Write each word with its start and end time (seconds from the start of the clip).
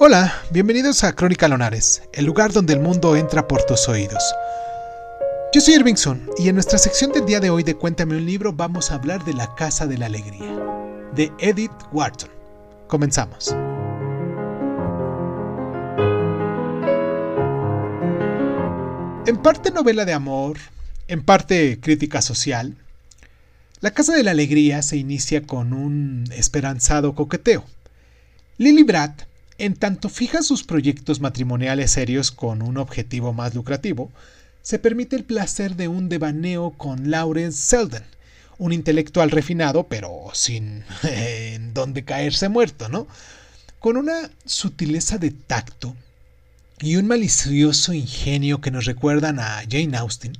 Hola, 0.00 0.32
bienvenidos 0.52 1.02
a 1.02 1.12
Crónica 1.12 1.48
Lonares, 1.48 2.04
el 2.12 2.24
lugar 2.24 2.52
donde 2.52 2.72
el 2.72 2.78
mundo 2.78 3.16
entra 3.16 3.48
por 3.48 3.64
tus 3.64 3.88
oídos. 3.88 4.22
Yo 5.52 5.60
soy 5.60 5.74
Irving 5.74 5.96
Sun 5.96 6.30
y 6.38 6.48
en 6.48 6.54
nuestra 6.54 6.78
sección 6.78 7.10
del 7.10 7.26
día 7.26 7.40
de 7.40 7.50
hoy 7.50 7.64
de 7.64 7.74
Cuéntame 7.74 8.16
un 8.16 8.24
libro 8.24 8.52
vamos 8.52 8.92
a 8.92 8.94
hablar 8.94 9.24
de 9.24 9.34
La 9.34 9.52
Casa 9.56 9.88
de 9.88 9.98
la 9.98 10.06
Alegría, 10.06 10.56
de 11.16 11.32
Edith 11.40 11.72
Wharton. 11.90 12.30
Comenzamos. 12.86 13.48
En 19.26 19.36
parte 19.42 19.72
novela 19.72 20.04
de 20.04 20.12
amor, 20.12 20.58
en 21.08 21.24
parte 21.24 21.80
crítica 21.80 22.22
social, 22.22 22.76
La 23.80 23.90
Casa 23.90 24.14
de 24.14 24.22
la 24.22 24.30
Alegría 24.30 24.80
se 24.82 24.96
inicia 24.96 25.42
con 25.42 25.72
un 25.72 26.22
esperanzado 26.30 27.16
coqueteo. 27.16 27.64
Lily 28.58 28.84
Bratt 28.84 29.22
en 29.58 29.74
tanto 29.74 30.08
fija 30.08 30.42
sus 30.42 30.62
proyectos 30.62 31.20
matrimoniales 31.20 31.90
serios 31.90 32.30
con 32.30 32.62
un 32.62 32.78
objetivo 32.78 33.32
más 33.32 33.54
lucrativo, 33.54 34.10
se 34.62 34.78
permite 34.78 35.16
el 35.16 35.24
placer 35.24 35.74
de 35.76 35.88
un 35.88 36.08
devaneo 36.08 36.70
con 36.70 37.10
Lawrence 37.10 37.58
Selden, 37.58 38.04
un 38.58 38.72
intelectual 38.72 39.30
refinado, 39.30 39.88
pero 39.88 40.30
sin 40.32 40.84
en 41.02 41.74
donde 41.74 42.04
caerse 42.04 42.48
muerto, 42.48 42.88
¿no? 42.88 43.08
Con 43.80 43.96
una 43.96 44.30
sutileza 44.44 45.18
de 45.18 45.30
tacto 45.30 45.94
y 46.80 46.96
un 46.96 47.06
malicioso 47.06 47.92
ingenio 47.92 48.60
que 48.60 48.70
nos 48.70 48.84
recuerdan 48.84 49.40
a 49.40 49.62
Jane 49.68 49.96
Austen, 49.96 50.38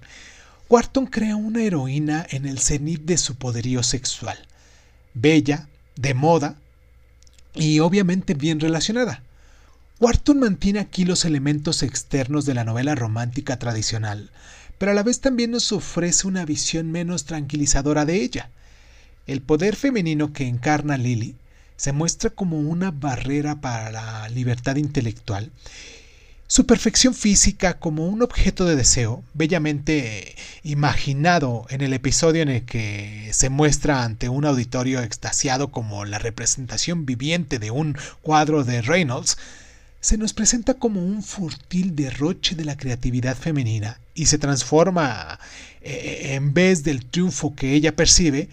Wharton 0.69 1.07
crea 1.07 1.35
una 1.35 1.63
heroína 1.63 2.27
en 2.30 2.47
el 2.47 2.59
cenit 2.59 3.03
de 3.03 3.16
su 3.16 3.37
poderío 3.37 3.83
sexual, 3.83 4.39
bella, 5.15 5.69
de 5.97 6.15
moda, 6.15 6.57
y 7.55 7.80
obviamente 7.80 8.34
bien 8.34 8.60
relacionada. 8.60 9.23
Wharton 10.01 10.38
mantiene 10.38 10.79
aquí 10.79 11.04
los 11.04 11.24
elementos 11.24 11.82
externos 11.82 12.46
de 12.46 12.54
la 12.54 12.65
novela 12.65 12.95
romántica 12.95 13.59
tradicional, 13.59 14.30
pero 14.79 14.93
a 14.93 14.95
la 14.95 15.02
vez 15.02 15.21
también 15.21 15.51
nos 15.51 15.73
ofrece 15.73 16.29
una 16.29 16.45
visión 16.45 16.93
menos 16.93 17.24
tranquilizadora 17.24 18.04
de 18.04 18.23
ella. 18.23 18.51
El 19.26 19.43
poder 19.43 19.74
femenino 19.74 20.32
que 20.32 20.46
encarna 20.46 20.96
Lily 20.96 21.35
se 21.76 21.93
muestra 21.93 22.30
como 22.30 22.60
una 22.60 22.91
barrera 22.91 23.60
para 23.60 23.91
la 23.91 24.29
libertad 24.29 24.76
intelectual 24.76 25.51
su 26.51 26.65
perfección 26.65 27.13
física 27.13 27.79
como 27.79 28.07
un 28.07 28.23
objeto 28.23 28.65
de 28.65 28.74
deseo, 28.74 29.23
bellamente 29.35 30.35
imaginado 30.63 31.66
en 31.68 31.82
el 31.82 31.93
episodio 31.93 32.41
en 32.41 32.49
el 32.49 32.65
que 32.65 33.29
se 33.35 33.51
muestra 33.51 34.02
ante 34.02 34.30
un 34.30 34.46
auditorio 34.46 35.02
extasiado 35.02 35.71
como 35.71 36.07
la 36.07 36.19
representación 36.19 37.04
viviente 37.04 37.59
de 37.59 37.71
un 37.71 37.99
cuadro 38.23 38.65
de 38.65 38.80
Reynolds, 38.80 39.37
se 40.01 40.16
nos 40.16 40.32
presenta 40.32 40.73
como 40.73 41.04
un 41.04 41.23
furtil 41.23 41.95
derroche 41.95 42.54
de 42.54 42.65
la 42.65 42.79
creatividad 42.79 43.37
femenina 43.37 44.01
y 44.15 44.24
se 44.24 44.38
transforma, 44.38 45.38
eh, 45.82 46.30
en 46.32 46.54
vez 46.54 46.82
del 46.82 47.04
triunfo 47.04 47.54
que 47.54 47.74
ella 47.74 47.95
percibe, 47.95 48.49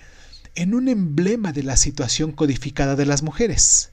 en 0.56 0.76
un 0.76 0.90
emblema 0.90 1.54
de 1.54 1.64
la 1.64 1.78
situación 1.78 2.34
codificada 2.34 2.98
de 2.98 3.06
las 3.06 3.24
mujeres. 3.24 3.92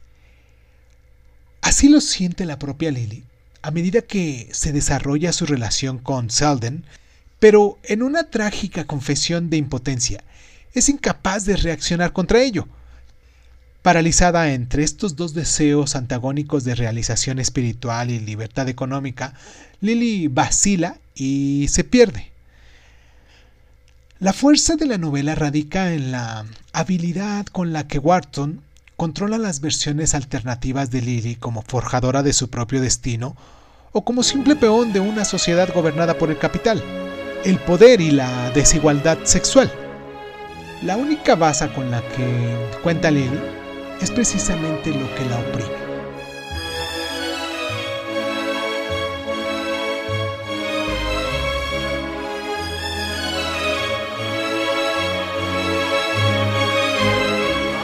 Así 1.61 1.89
lo 1.89 2.01
siente 2.01 2.47
la 2.47 2.59
propia 2.59 2.91
Lily 2.91 3.23
a 3.63 3.71
medida 3.71 4.03
que 4.03 4.49
se 4.53 4.73
desarrolla 4.73 5.33
su 5.33 5.47
relación 5.47 5.99
con 5.99 6.31
Selden, 6.31 6.85
pero 7.39 7.79
en 7.85 8.03
una 8.03 8.25
trágica 8.31 8.85
confesión 8.87 9.51
de 9.51 9.57
impotencia, 9.57 10.23
es 10.75 10.89
incapaz 10.89 11.45
de 11.45 11.57
reaccionar 11.57 12.13
contra 12.13 12.41
ello. 12.41 12.67
Paralizada 13.83 14.53
entre 14.53 14.85
estos 14.85 15.17
dos 15.17 15.35
deseos 15.35 15.97
antagónicos 15.97 16.65
de 16.65 16.75
realización 16.75 17.39
espiritual 17.39 18.11
y 18.11 18.21
libertad 18.21 18.69
económica, 18.69 19.35
Lily 19.81 20.29
vacila 20.29 20.99
y 21.15 21.67
se 21.69 21.83
pierde. 21.83 22.31
La 24.21 24.33
fuerza 24.33 24.77
de 24.77 24.87
la 24.87 24.99
novela 24.99 25.35
radica 25.35 25.93
en 25.93 26.13
la 26.13 26.47
habilidad 26.73 27.47
con 27.47 27.73
la 27.73 27.89
que 27.89 27.99
Wharton 27.99 28.63
controla 29.03 29.37
las 29.37 29.61
versiones 29.61 30.15
alternativas 30.15 30.93
de 30.93 31.03
Lily 31.03 31.35
como 31.35 31.63
forjadora 31.63 32.23
de 32.23 32.33
su 32.33 32.51
propio 32.51 32.81
destino 32.81 33.35
o 33.91 34.05
como 34.05 34.23
simple 34.23 34.55
peón 34.55 34.93
de 34.93 35.01
una 35.01 35.25
sociedad 35.25 35.75
gobernada 35.75 36.17
por 36.19 36.31
el 36.31 36.39
capital, 36.39 36.81
el 37.45 37.59
poder 37.59 38.01
y 38.01 38.13
la 38.13 38.53
desigualdad 38.53 39.19
sexual. 39.25 39.73
La 40.83 40.97
única 40.97 41.35
base 41.35 41.69
con 41.73 41.91
la 41.91 42.01
que 42.11 42.79
cuenta 42.85 43.11
Lily 43.11 43.41
es 44.01 44.13
precisamente 44.13 44.91
lo 44.91 45.13
que 45.17 45.25
la 45.25 45.41
oprime. 45.41 45.92